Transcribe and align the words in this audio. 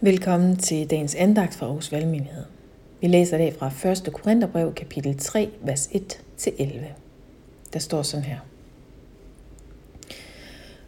Velkommen 0.00 0.56
til 0.56 0.90
dagens 0.90 1.14
andagt 1.14 1.54
fra 1.54 1.66
Aarhus 1.66 1.92
Valgmenighed. 1.92 2.44
Vi 3.00 3.06
læser 3.06 3.36
i 3.36 3.40
dag 3.40 3.54
fra 3.54 3.90
1. 3.90 4.12
Korintherbrev, 4.12 4.74
kapitel 4.74 5.18
3, 5.18 5.48
vers 5.60 5.86
1-11. 5.86 6.62
Der 7.72 7.78
står 7.78 8.02
sådan 8.02 8.24
her. 8.24 8.38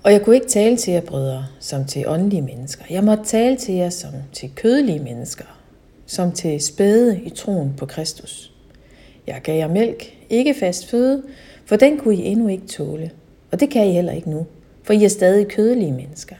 Og 0.03 0.13
jeg 0.13 0.23
kunne 0.23 0.35
ikke 0.35 0.49
tale 0.49 0.77
til 0.77 0.93
jer, 0.93 1.01
brødre, 1.01 1.47
som 1.61 1.85
til 1.85 2.09
åndelige 2.09 2.43
mennesker. 2.43 2.85
Jeg 2.91 3.05
måtte 3.05 3.25
tale 3.25 3.57
til 3.57 3.75
jer 3.75 3.91
som 3.91 4.11
til 4.33 4.51
kødelige 4.57 4.99
mennesker, 4.99 5.61
som 6.07 6.33
til 6.33 6.61
spæde 6.61 7.21
i 7.21 7.31
troen 7.31 7.75
på 7.77 7.87
Kristus. 7.87 8.53
Jeg 9.27 9.41
gav 9.43 9.59
jer 9.59 9.69
mælk, 9.69 10.19
ikke 10.29 10.55
fast 10.55 10.91
føde, 10.91 11.23
for 11.65 11.77
den 11.77 11.99
kunne 11.99 12.17
I 12.17 12.25
endnu 12.25 12.49
ikke 12.49 12.67
tåle. 12.67 13.11
Og 13.53 13.61
det 13.61 13.71
kan 13.71 13.87
I 13.87 13.93
heller 13.93 14.13
ikke 14.13 14.31
nu, 14.31 14.47
for 14.83 14.93
I 14.93 15.05
er 15.05 15.09
stadig 15.09 15.49
kødelige 15.49 15.93
mennesker. 15.93 16.37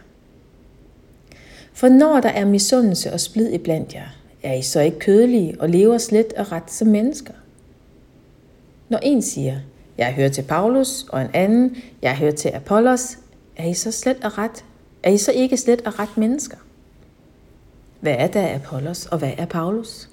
For 1.81 1.89
når 1.89 2.21
der 2.21 2.29
er 2.29 2.45
misundelse 2.45 3.13
og 3.13 3.21
splid 3.21 3.53
iblandt 3.53 3.95
jer, 3.95 4.09
er 4.43 4.55
I 4.55 4.63
så 4.63 4.81
ikke 4.81 4.99
kødelige 4.99 5.57
og 5.61 5.69
lever 5.69 5.99
slet 5.99 6.33
og 6.33 6.53
ret 6.53 6.71
som 6.71 6.89
mennesker? 6.89 7.33
Når 8.89 8.99
en 8.99 9.23
siger, 9.23 9.57
jeg 9.99 10.15
hører 10.15 10.29
til 10.29 10.43
Paulus, 10.43 11.07
og 11.09 11.23
en 11.23 11.29
anden, 11.35 11.77
jeg 12.03 12.17
hører 12.17 12.33
til 12.33 12.49
Apollos, 12.49 13.19
er 13.57 13.67
I 13.67 13.75
så 13.75 13.93
slet 13.93 14.25
og 14.25 14.39
ret? 14.39 14.65
Er 15.03 15.11
I 15.11 15.19
så 15.19 15.33
ikke 15.33 15.57
slet 15.57 15.81
og 15.81 15.99
ret 15.99 16.17
mennesker? 16.17 16.57
Hvad 18.01 18.15
er 18.19 18.27
da 18.27 18.55
Apollos, 18.55 19.07
og 19.07 19.19
hvad 19.19 19.33
er 19.39 19.47
Paulus? 19.47 20.09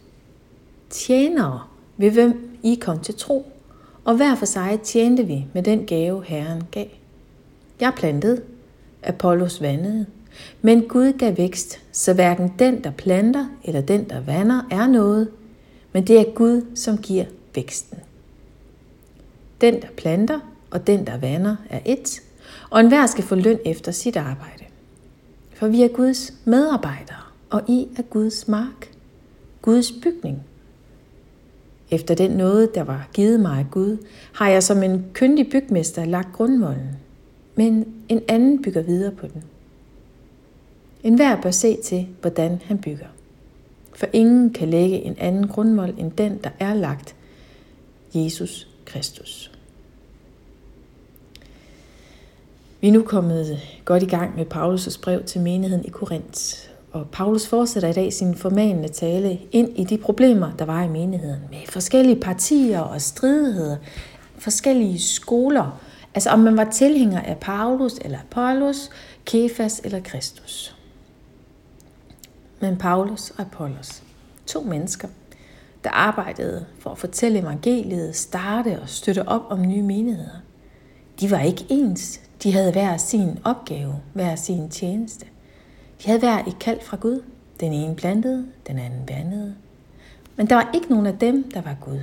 Tjenere, 0.89 1.61
ved 1.97 2.11
hvem 2.11 2.57
I 2.63 2.75
kom 2.81 2.99
til 2.99 3.15
tro, 3.15 3.51
og 4.05 4.15
hver 4.15 4.35
for 4.35 4.45
sig 4.45 4.79
tjente 4.83 5.23
vi 5.23 5.45
med 5.53 5.63
den 5.63 5.85
gave, 5.85 6.23
Herren 6.25 6.63
gav. 6.71 6.87
Jeg 7.79 7.93
plantede, 7.95 8.41
Apollos 9.03 9.61
vandede, 9.61 10.05
men 10.61 10.81
Gud 10.87 11.13
gav 11.13 11.37
vækst, 11.37 11.79
så 11.91 12.13
hverken 12.13 12.53
den, 12.59 12.83
der 12.83 12.91
planter 12.91 13.45
eller 13.63 13.81
den, 13.81 14.09
der 14.09 14.21
vander, 14.21 14.61
er 14.71 14.87
noget, 14.87 15.27
men 15.93 16.07
det 16.07 16.19
er 16.19 16.33
Gud, 16.33 16.61
som 16.75 16.97
giver 16.97 17.25
væksten. 17.55 17.97
Den, 19.61 19.81
der 19.81 19.87
planter 19.97 20.39
og 20.71 20.87
den, 20.87 21.07
der 21.07 21.17
vander, 21.17 21.55
er 21.69 21.79
et, 21.85 22.21
og 22.69 22.79
enhver 22.79 23.05
skal 23.05 23.23
få 23.23 23.35
løn 23.35 23.59
efter 23.65 23.91
sit 23.91 24.15
arbejde. 24.15 24.63
For 25.53 25.67
vi 25.67 25.83
er 25.83 25.87
Guds 25.87 26.33
medarbejdere, 26.45 27.21
og 27.49 27.61
I 27.67 27.87
er 27.97 28.01
Guds 28.01 28.47
mark, 28.47 28.91
Guds 29.61 29.91
bygning. 29.91 30.43
Efter 31.91 32.15
den 32.15 32.31
nåde, 32.31 32.69
der 32.75 32.83
var 32.83 33.09
givet 33.13 33.39
mig 33.39 33.59
af 33.59 33.65
Gud, 33.71 33.97
har 34.33 34.49
jeg 34.49 34.63
som 34.63 34.83
en 34.83 35.05
kyndig 35.13 35.49
bygmester 35.49 36.05
lagt 36.05 36.33
grundvolden, 36.33 36.97
men 37.55 37.85
en 38.09 38.21
anden 38.27 38.61
bygger 38.61 38.81
videre 38.81 39.11
på 39.11 39.27
den. 39.27 39.43
En 41.07 41.15
hver 41.15 41.41
bør 41.41 41.51
se 41.51 41.77
til, 41.83 42.07
hvordan 42.21 42.61
han 42.65 42.77
bygger. 42.77 43.05
For 43.95 44.07
ingen 44.13 44.53
kan 44.53 44.69
lægge 44.69 45.01
en 45.01 45.15
anden 45.19 45.47
grundvold 45.47 45.93
end 45.97 46.11
den, 46.11 46.39
der 46.43 46.49
er 46.59 46.73
lagt, 46.73 47.15
Jesus 48.13 48.67
Kristus. 48.85 49.51
Vi 52.81 52.87
er 52.87 52.91
nu 52.91 53.01
kommet 53.01 53.59
godt 53.85 54.03
i 54.03 54.05
gang 54.05 54.35
med 54.35 54.45
Paulus' 54.53 55.01
brev 55.01 55.23
til 55.23 55.41
menigheden 55.41 55.85
i 55.85 55.89
Korinth. 55.89 56.69
Og 56.91 57.07
Paulus 57.11 57.47
fortsætter 57.47 57.89
i 57.89 57.93
dag 57.93 58.13
sin 58.13 58.35
formanende 58.35 58.87
tale 58.87 59.39
ind 59.51 59.79
i 59.79 59.83
de 59.83 59.97
problemer, 59.97 60.51
der 60.59 60.65
var 60.65 60.83
i 60.83 60.89
menigheden. 60.89 61.41
Med 61.49 61.59
forskellige 61.69 62.19
partier 62.19 62.79
og 62.79 63.01
stridigheder, 63.01 63.77
forskellige 64.37 64.99
skoler. 64.99 65.81
Altså 66.13 66.29
om 66.29 66.39
man 66.39 66.57
var 66.57 66.71
tilhænger 66.71 67.21
af 67.21 67.37
Paulus 67.37 67.93
eller 68.01 68.19
Apollos, 68.19 68.89
Kefas 69.25 69.81
eller 69.83 69.99
Kristus 69.99 70.76
men 72.59 72.77
Paulus 72.77 73.29
og 73.29 73.41
Apollos. 73.41 74.03
To 74.45 74.61
mennesker, 74.61 75.07
der 75.83 75.89
arbejdede 75.89 76.65
for 76.79 76.89
at 76.89 76.97
fortælle 76.97 77.39
evangeliet, 77.39 78.15
starte 78.15 78.81
og 78.81 78.89
støtte 78.89 79.27
op 79.27 79.41
om 79.49 79.67
nye 79.67 79.83
menigheder. 79.83 80.41
De 81.19 81.31
var 81.31 81.39
ikke 81.39 81.65
ens. 81.69 82.21
De 82.43 82.53
havde 82.53 82.71
hver 82.71 82.97
sin 82.97 83.39
opgave, 83.43 83.95
hver 84.13 84.35
sin 84.35 84.69
tjeneste. 84.69 85.25
De 86.03 86.07
havde 86.07 86.19
hver 86.19 86.45
et 86.45 86.59
kald 86.59 86.81
fra 86.81 86.97
Gud. 86.97 87.23
Den 87.59 87.73
ene 87.73 87.95
plantede, 87.95 88.47
den 88.67 88.79
anden 88.79 89.09
vandede. 89.09 89.55
Men 90.35 90.49
der 90.49 90.55
var 90.55 90.69
ikke 90.73 90.89
nogen 90.89 91.05
af 91.05 91.17
dem, 91.17 91.51
der 91.51 91.61
var 91.61 91.75
Gud. 91.81 91.99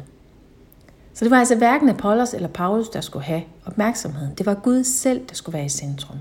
Så 1.14 1.24
det 1.24 1.30
var 1.30 1.38
altså 1.38 1.56
hverken 1.56 1.88
Apollos 1.88 2.34
eller 2.34 2.48
Paulus, 2.48 2.88
der 2.88 3.00
skulle 3.00 3.24
have 3.24 3.42
opmærksomheden. 3.64 4.34
Det 4.34 4.46
var 4.46 4.54
Gud 4.54 4.84
selv, 4.84 5.26
der 5.28 5.34
skulle 5.34 5.54
være 5.54 5.64
i 5.64 5.68
centrum. 5.68 6.18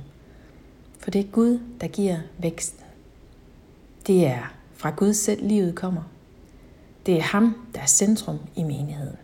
For 0.99 1.11
det 1.11 1.21
er 1.21 1.31
Gud, 1.31 1.59
der 1.81 1.87
giver 1.87 2.17
væksten. 2.37 2.82
Det 4.07 4.27
er 4.27 4.53
fra 4.73 4.89
Gud 4.89 5.13
selv 5.13 5.47
livet 5.47 5.75
kommer. 5.75 6.01
Det 7.05 7.17
er 7.17 7.21
ham, 7.21 7.55
der 7.75 7.81
er 7.81 7.85
centrum 7.85 8.39
i 8.55 8.63
menigheden. 8.63 9.17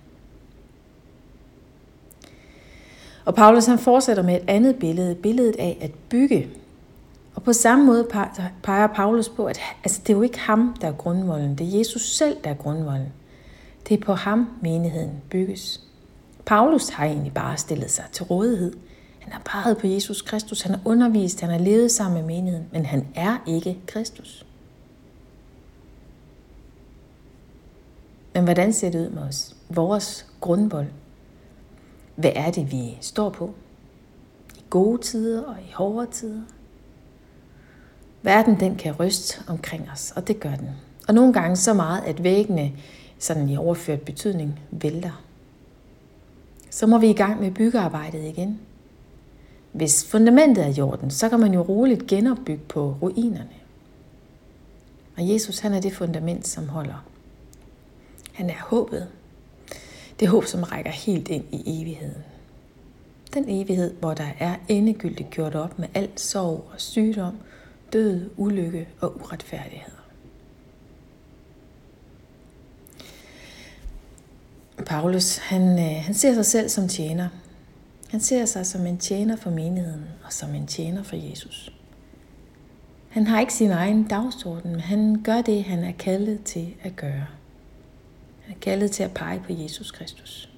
Og 3.25 3.35
Paulus 3.35 3.65
han 3.65 3.79
fortsætter 3.79 4.23
med 4.23 4.35
et 4.35 4.43
andet 4.47 4.75
billede, 4.75 5.15
billedet 5.15 5.55
af 5.55 5.77
at 5.81 5.91
bygge. 6.09 6.49
Og 7.35 7.43
på 7.43 7.53
samme 7.53 7.85
måde 7.85 8.07
peger 8.63 8.87
Paulus 8.87 9.29
på, 9.29 9.45
at 9.45 9.59
altså, 9.83 10.01
det 10.01 10.13
er 10.13 10.17
jo 10.17 10.21
ikke 10.21 10.39
ham, 10.39 10.75
der 10.81 10.87
er 10.87 10.91
grundvolden. 10.91 11.57
Det 11.57 11.67
er 11.73 11.77
Jesus 11.77 12.15
selv, 12.15 12.37
der 12.43 12.49
er 12.49 12.53
grundvolden. 12.53 13.13
Det 13.89 13.99
er 13.99 14.05
på 14.05 14.13
ham, 14.13 14.47
menigheden 14.61 15.11
bygges. 15.29 15.81
Paulus 16.45 16.89
har 16.89 17.05
egentlig 17.05 17.33
bare 17.33 17.57
stillet 17.57 17.91
sig 17.91 18.05
til 18.11 18.23
rådighed. 18.23 18.73
Han 19.19 19.33
har 19.33 19.41
peget 19.45 19.77
på 19.77 19.87
Jesus 19.87 20.21
Kristus, 20.21 20.61
han 20.61 20.71
har 20.71 20.81
undervist, 20.85 21.41
han 21.41 21.49
har 21.49 21.57
levet 21.57 21.91
sammen 21.91 22.17
med 22.17 22.27
menigheden, 22.27 22.67
men 22.71 22.85
han 22.85 23.07
er 23.15 23.37
ikke 23.47 23.77
Kristus. 23.87 24.45
Men 28.39 28.43
hvordan 28.43 28.73
ser 28.73 28.89
det 28.89 28.99
ud 28.99 29.09
med 29.09 29.21
os? 29.21 29.55
Vores 29.69 30.25
grundvold. 30.41 30.87
Hvad 32.15 32.31
er 32.35 32.51
det, 32.51 32.71
vi 32.71 32.97
står 33.01 33.29
på? 33.29 33.53
I 34.55 34.63
gode 34.69 35.01
tider 35.01 35.43
og 35.43 35.55
i 35.69 35.71
hårde 35.73 36.07
tider. 36.11 36.41
Verden 38.21 38.59
den 38.59 38.75
kan 38.75 38.93
ryste 38.93 39.43
omkring 39.47 39.89
os, 39.91 40.13
og 40.15 40.27
det 40.27 40.39
gør 40.39 40.55
den. 40.55 40.69
Og 41.07 41.13
nogle 41.13 41.33
gange 41.33 41.55
så 41.55 41.73
meget, 41.73 42.03
at 42.05 42.23
væggene 42.23 42.71
sådan 43.19 43.49
i 43.49 43.57
overført 43.57 44.01
betydning 44.01 44.59
vælter. 44.71 45.23
Så 46.69 46.87
må 46.87 46.97
vi 46.97 47.09
i 47.09 47.13
gang 47.13 47.41
med 47.41 47.51
byggearbejdet 47.51 48.23
igen. 48.23 48.59
Hvis 49.71 50.07
fundamentet 50.11 50.65
er 50.65 50.77
i 50.77 50.81
orden, 50.81 51.11
så 51.11 51.29
kan 51.29 51.39
man 51.39 51.53
jo 51.53 51.61
roligt 51.61 52.07
genopbygge 52.07 52.63
på 52.69 52.95
ruinerne. 53.01 53.55
Og 55.17 55.29
Jesus 55.29 55.59
han 55.59 55.73
er 55.73 55.81
det 55.81 55.93
fundament, 55.93 56.47
som 56.47 56.69
holder. 56.69 57.05
Han 58.39 58.49
er 58.49 58.59
håbet. 58.59 59.07
Det 60.19 60.27
håb, 60.27 60.45
som 60.45 60.63
rækker 60.63 60.91
helt 60.91 61.27
ind 61.27 61.43
i 61.51 61.81
evigheden. 61.81 62.23
Den 63.33 63.45
evighed, 63.47 63.93
hvor 63.93 64.13
der 64.13 64.27
er 64.39 64.55
endegyldigt 64.67 65.29
gjort 65.29 65.55
op 65.55 65.79
med 65.79 65.87
al 65.93 66.09
sorg 66.15 66.69
og 66.73 66.81
sygdom, 66.81 67.37
død, 67.93 68.29
ulykke 68.37 68.87
og 69.01 69.15
uretfærdigheder. 69.15 70.03
Paulus, 74.85 75.37
han, 75.37 75.79
øh, 75.79 76.03
han 76.03 76.13
ser 76.13 76.33
sig 76.33 76.45
selv 76.45 76.69
som 76.69 76.87
tjener. 76.87 77.29
Han 78.09 78.19
ser 78.19 78.45
sig 78.45 78.65
som 78.65 78.85
en 78.85 78.97
tjener 78.97 79.35
for 79.35 79.49
menigheden 79.49 80.05
og 80.25 80.33
som 80.33 80.55
en 80.55 80.67
tjener 80.67 81.03
for 81.03 81.15
Jesus. 81.15 81.73
Han 83.09 83.27
har 83.27 83.39
ikke 83.39 83.53
sin 83.53 83.71
egen 83.71 84.07
dagsorden, 84.07 84.71
men 84.71 84.79
han 84.79 85.21
gør 85.23 85.41
det, 85.41 85.63
han 85.63 85.83
er 85.83 85.93
kaldet 85.99 86.43
til 86.43 86.73
at 86.83 86.95
gøre. 86.95 87.38
Han 88.49 88.57
er 88.57 88.61
kaldet 88.61 88.91
til 88.91 89.03
at 89.03 89.13
pege 89.13 89.43
på 89.45 89.53
Jesus 89.53 89.91
Kristus. 89.91 90.49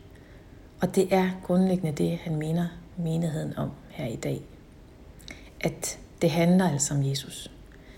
Og 0.81 0.95
det 0.95 1.13
er 1.13 1.29
grundlæggende 1.43 2.03
det, 2.03 2.17
han 2.17 2.35
mener 2.35 2.67
menigheden 2.97 3.57
om 3.57 3.71
her 3.89 4.05
i 4.05 4.15
dag. 4.15 4.41
At 5.61 5.99
det 6.21 6.31
handler 6.31 6.69
altså 6.69 6.93
om 6.93 7.03
Jesus. 7.03 7.51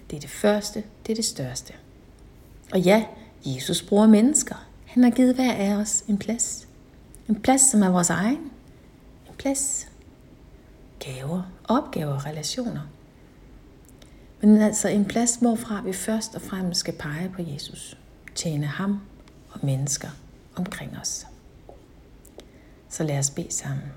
Det 0.09 0.15
er 0.15 0.19
det 0.19 0.29
første, 0.29 0.83
det 1.05 1.11
er 1.11 1.15
det 1.15 1.25
største. 1.25 1.73
Og 2.71 2.79
ja, 2.79 3.05
Jesus 3.45 3.81
bruger 3.81 4.07
mennesker. 4.07 4.67
Han 4.85 5.03
har 5.03 5.11
givet 5.11 5.35
hver 5.35 5.53
af 5.53 5.75
os 5.75 6.03
en 6.07 6.17
plads. 6.17 6.67
En 7.29 7.41
plads, 7.41 7.61
som 7.61 7.81
er 7.81 7.89
vores 7.89 8.09
egen. 8.09 8.51
En 9.27 9.35
plads. 9.37 9.87
Gaver, 10.99 11.51
opgaver, 11.63 12.25
relationer. 12.25 12.81
Men 14.41 14.61
altså 14.61 14.87
en 14.87 15.05
plads, 15.05 15.35
hvorfra 15.35 15.81
vi 15.81 15.93
først 15.93 16.35
og 16.35 16.41
fremmest 16.41 16.79
skal 16.79 16.93
pege 16.93 17.31
på 17.35 17.41
Jesus. 17.41 17.97
Tjene 18.35 18.65
ham 18.65 18.99
mennesker 19.63 20.09
omkring 20.55 20.97
os. 20.97 21.27
Så 22.89 23.03
lad 23.03 23.19
os 23.19 23.29
bede 23.29 23.51
sammen. 23.51 23.91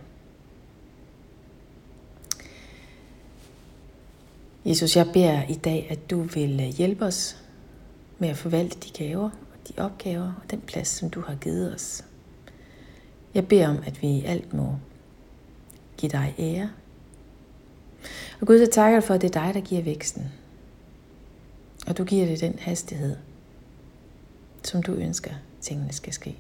Jesus, 4.64 4.96
jeg 4.96 5.10
beder 5.12 5.42
i 5.48 5.54
dag, 5.54 5.86
at 5.90 6.10
du 6.10 6.22
vil 6.22 6.60
øh, 6.60 6.66
hjælpe 6.66 7.04
os 7.04 7.42
med 8.18 8.28
at 8.28 8.36
forvalte 8.36 8.78
de 8.80 9.04
gaver 9.04 9.30
og 9.30 9.68
de 9.68 9.82
opgaver 9.82 10.32
og 10.42 10.50
den 10.50 10.60
plads, 10.60 10.88
som 10.88 11.10
du 11.10 11.20
har 11.20 11.34
givet 11.34 11.74
os. 11.74 12.04
Jeg 13.34 13.48
beder 13.48 13.68
om, 13.68 13.78
at 13.86 14.02
vi 14.02 14.08
i 14.08 14.24
alt 14.24 14.54
må 14.54 14.76
give 15.96 16.12
dig 16.12 16.34
ære. 16.38 16.70
Og 18.40 18.46
Gud, 18.46 18.66
så 18.66 18.72
takker 18.72 19.00
for, 19.00 19.14
at 19.14 19.20
det 19.20 19.36
er 19.36 19.44
dig, 19.44 19.54
der 19.54 19.60
giver 19.60 19.82
væksten. 19.82 20.32
Og 21.86 21.98
du 21.98 22.04
giver 22.04 22.26
det 22.26 22.40
den 22.40 22.58
hastighed, 22.58 23.16
som 24.62 24.82
du 24.82 24.92
ønsker, 24.92 25.34
tingene 25.66 25.92
skal 25.92 26.12
ske. 26.12 26.36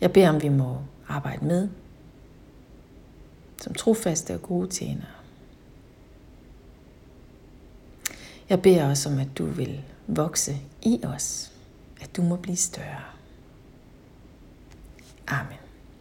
Jeg 0.00 0.12
beder 0.12 0.28
om, 0.28 0.42
vi 0.42 0.48
må 0.48 0.78
arbejde 1.08 1.44
med 1.44 1.68
som 3.60 3.74
trofaste 3.74 4.34
og 4.34 4.42
gode 4.42 4.68
tjenere. 4.68 5.06
Jeg 8.48 8.62
beder 8.62 8.90
også 8.90 9.08
om, 9.08 9.18
at 9.18 9.28
du 9.38 9.44
vil 9.44 9.84
vokse 10.06 10.56
i 10.82 11.00
os, 11.04 11.52
at 12.00 12.16
du 12.16 12.22
må 12.22 12.36
blive 12.36 12.56
større. 12.56 13.04
Amen. 15.26 15.69